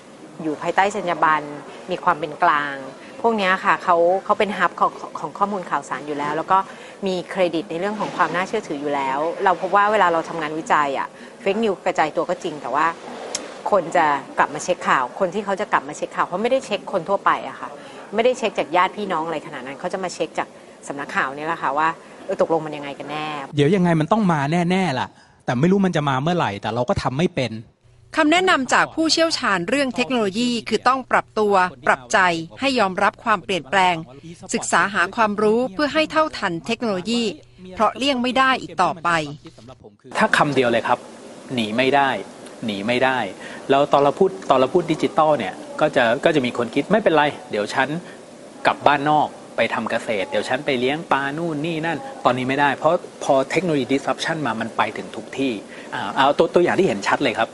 [0.42, 1.46] อยู่ภายใต้จรรยาบรรณ
[1.90, 2.76] มีความเป็นกลาง
[3.20, 6.58] พวกนี้ค่ะเขาเขาเป็นฮับของของข้อมูลข่าวสารอยู่แล้ว แล้วก็
[7.06, 11.08] มีเครดิตในเรื่องของความน่าเชื่อถืออยู่แล้ว เราพบว่าเวลาเราทำงานวิจัยอะ
[11.40, 12.86] เฟกนิวกระจายตัวก็จริง แต่ว่า
[13.70, 14.06] คนจะ
[14.38, 17.68] กลับมาเช็คข่าว คนที่เขาจะกลับมาเช็คข่าวเขาไม่ได้เช็คคนทั่วไปอะค่ะ
[18.14, 20.48] ไม่ได้เช็คจากญาติพี่น้องอะไรขนาดนั้นเขาจะมาเช็คจาก
[20.88, 21.88] สำนักข่าวนี่แหละค่ะว่า
[22.24, 24.40] เออตกลงมันยังไงกันแน่ เดี๋ยวยังไงมันต้องมา
[24.70, 25.08] แน่ๆล่ะ
[25.48, 27.52] แต่ไม่รู้มันจะมาเมื่อไหร่ แต่เราก็ทำไม่เป็น
[28.16, 31.54] คำแนะนำจากผู้เชี่ยวชาญเรื่องเทคโนโลยีคือต้องปรับตัว
[31.86, 32.18] ปรับใจ
[32.60, 33.94] ให้ยอมรับความเปลี่ยนแปลง
[34.54, 37.22] ศึกษาหาความรู้เพื่อให้เท่าทันเทคโนโลยี
[37.74, 39.08] เพราะเลี่ยงไม่ได้อีกต่อไป
[40.18, 40.98] ถ้าคำเดียวเลยครับ
[41.54, 42.10] หนีไม่ได้
[42.64, 43.18] หนีไม่ได้
[43.70, 47.88] แล้วตอนเราพูดตอนเราพูดดิจิตอลเนี่ยก็จะก็จะมีคนคิดไม่เป็นไร เดี๋ยวฉัน
[48.66, 52.92] กลับบ้านนอก ไปทำเกษตร เดี๋ยวฉันไปเลี้ยงปลานู่นนี่นั่น ตอนนี้ไม่ได้ เพราะ
[53.24, 55.52] พอเทคโนโลยี disruption มามันไปถึงทุกที่
[55.94, 57.48] อ่าเอาตัวตัวอย่างที่เห็นชัดเลยครับ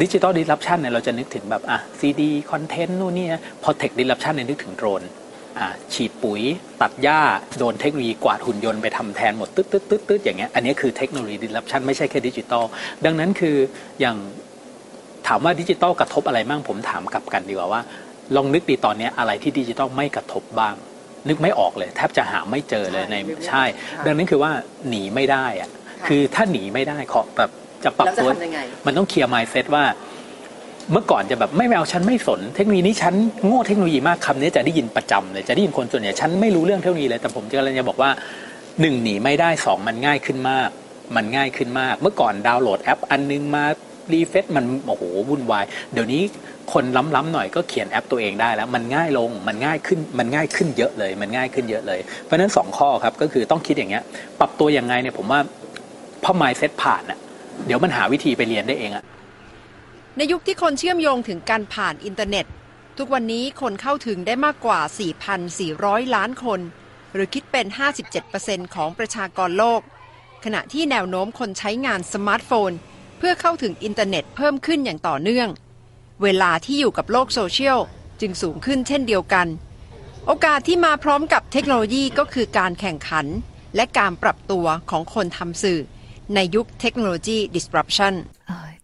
[0.00, 5.02] digital disruption เนี่ยเราจะนึกถึงแบบอะซีดีคอนเทนต์นู่นนี่นะพอเทค disruption เนี่ยนึกถึงโดรน
[5.58, 6.42] อ่าฉีดปุ๋ย
[6.82, 7.20] ตัดหญ้า
[7.58, 12.64] โดนเทคโนโลยีกวาดหุ่นยนต์ไปทำแทนหมดตึ๊ดตึ๊ดตึ๊ดตึ๊ดอย่างเงี้ยอันนี้คือเทคโนโลยี disruption ไม่ใช่แค่ดิจิตอล
[13.04, 13.56] ดังนั้นคือ
[14.00, 14.16] อย่าง
[15.26, 17.80] ถามว่าดิจิตอลกระทบอะไรบ้างผมถามกลับกันดีกว่าว่า
[18.36, 20.74] ลองนึกดีตอนนี้อะไรที่ดิจิตอลไม่กระทบบ้าง
[21.28, 23.16] นึกไม่ออกเลยแทบจะหาไม่เจอเลยใน
[23.48, 23.64] ใช่
[24.06, 24.52] ดังนั้นคือว่า
[24.88, 25.70] หนีไม่ได้อะ
[26.06, 27.50] คือถ้าหนีไม่ได้ขอแบบ
[27.84, 29.84] จะปรับตัวแล้วจะทำยังไงมันต้องเคลียร์ mindset ว่า
[30.92, 33.14] เมื่อก่อนจะแบบไม่เอาฉันไม่สน เทคโนโลยีนี้ฉัน
[33.46, 38.10] โง่เทคโนโลยีมากคำนี้จะได้ยินประจำเลยจะได้ยินคนส่วนใหญ่ฉันไม่รู้เรื่องเทคโนโลยีเลยแต่ผมจะกำลังจะบอกว่า
[38.80, 40.68] หนึ่งหนีไม่ได้สองมันง่ายขึ้นมาก
[41.16, 43.64] มันง่ายขึ้นมาก เมื่อก่อนดาวน์โหลดแอปอันนึงมา
[44.12, 46.22] รีเฟซมันโอ้โหวุ่นวาย เดี๋ยวนี้
[46.72, 54.04] คนล้ำๆหน่อยก็เขียนแอปตัวเองได้แล้ว มันง่ายลงมันง่ายขึ้นมันง่ายขึ้นเยอะเลย มันง่ายขึ้นเยอะเลย เพราะฉะนั้นสองข้อครับก็คือต้องคิดอย่างเงี้ย
[54.40, 55.40] ปรับตัวยังไงเนี่ยผมว่า
[56.24, 57.18] พอ mindset ผ่านอะ
[57.66, 59.04] เดี๋ยวมันหาวิธีไปเรียนได้เองอะ
[60.16, 62.46] ในยุคที่คนเชื่อมโยงถึงกันผ่านอินเทอร์เน็ต
[62.98, 64.80] ทุกวันนี้คนเข้าถึงได้มากกว่า
[65.46, 66.60] 4,400 ล้านคน
[67.12, 67.66] หรือคิดเป็น
[68.20, 69.80] 57%ของประชากรโลก
[70.44, 72.72] ขณะที่แนวโน้มคนใช้งานสมาร์ทโฟน
[73.18, 75.48] เพื่อเข้าถึงอินเทอร์เน็ตเพิ่มขึ้นอย่างต่อเนื่อง
[76.22, 77.78] เวลาที่อยู่กับโลกโซเชียล
[78.20, 79.46] จึงสูงขึ้นเช่นเดียวกัน
[80.26, 83.26] โอกาสที่มาพร้อมกับเทคโนโลยีก็คือการแข่งขัน
[83.76, 85.80] และการปรับตัวของคนทำสื่อ
[86.34, 88.14] ในยุคเทคโนโลยี disruption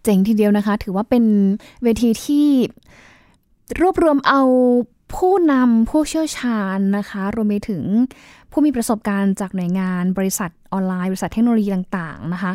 [0.03, 1.25] เจ๋งทีเดียวนะคะ ถือว่าเป็น
[1.83, 2.49] เวทีที่
[3.81, 4.43] รวบรวมเอา
[5.17, 7.85] ผู้นำผู้เชี่ยวชาญนะคะ รวมไปถึง
[8.51, 12.53] ผู้มีประสบการณ์จากหน่วยงานบริษัทออนไลน์ บริษัทเทคโนโลยีต่าง ๆ นะคะ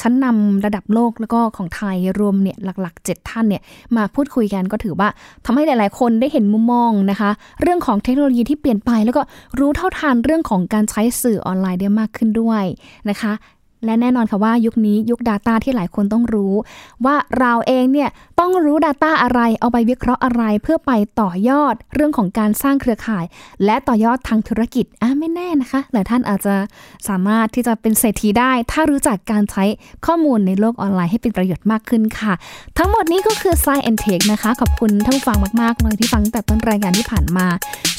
[0.00, 3.62] ชั้นนำระดับโลกแล้วก็ของไทยรวมเนี่ยหลัก ๆ 7 ท่านเนี่ย
[3.96, 5.08] มาพูดคุยกันก็ถือว่า
[5.44, 7.30] ทำให้หลาย ๆ คนได้เห็นมุมมองนะคะ
[7.62, 9.22] เรื่องของเทคโนโลยีที่เปลี่ยนไป แล้วก็
[9.58, 12.64] รู้เท่าทันเรื่องของการใช้สื่อออนไลน์ได้มากขึ้นด้วย
[13.10, 13.32] นะคะ
[13.84, 16.54] และแน่นอนค่ะว่ายุคนี้ยุค Data ที่หลายคนต้องรู้
[17.04, 18.10] ว่าเราเองเนี่ย
[18.40, 23.24] ต้องรู้ Data อะไรเอาไปวิเคราะห์อะไรเพื่อไปต่อยอดเรื่องของการสร้างเครือข่าย
[23.64, 26.54] และต่อยอดทางธุรกิจอะไม่แน่นะคะ หลายท่านอาจจะ
[27.08, 29.64] สามารถที่จะเป็นเศรษฐีได้ ถ้ารู้จักการใช้
[30.06, 32.32] ข้อมูลในโลกออนไลน์ให้เป็นประโยชน์มากขึ้นค่ะ
[32.78, 37.46] ทั้งหมดนี้ก็คือ Science and Tech นะคะ ขอบคุณท่านผู้ฟังมากๆเลยที่ฟังตั้งแต่ต้นรายการที่ผ่านมา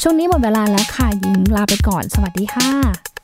[0.02, 3.19] ช่วงนี้หมดเวลาแล้วค่ะหญิงลาไปก่อน สวัสดีค่ะ